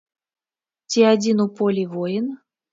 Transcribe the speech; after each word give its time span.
Ці 0.95 1.05
адзін 1.11 1.45
у 1.47 1.49
полі 1.61 1.87
воін? 1.95 2.37